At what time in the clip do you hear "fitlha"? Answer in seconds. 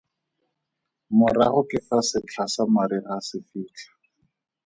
3.49-3.91